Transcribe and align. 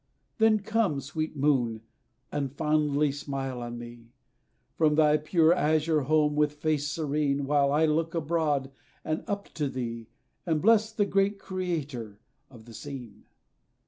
Then 0.39 0.61
come, 0.61 0.99
sweet 0.99 1.35
Moon, 1.37 1.81
and 2.31 2.51
fondly 2.51 3.11
smile 3.11 3.61
on 3.61 3.77
me, 3.77 4.07
From 4.75 4.95
thy 4.95 5.17
pure 5.17 5.53
azure 5.53 6.01
home, 6.01 6.35
with 6.35 6.53
face 6.53 6.87
serene, 6.87 7.45
While 7.45 7.71
I 7.71 7.85
will 7.85 7.97
look 7.97 8.15
abroad, 8.15 8.71
and 9.05 9.23
up 9.27 9.49
to 9.53 9.69
thee, 9.69 10.07
And 10.43 10.59
bless 10.59 10.91
the 10.91 11.05
great 11.05 11.37
Creator 11.37 12.17
of 12.49 12.65
the 12.65 12.73
scene. 12.73 13.25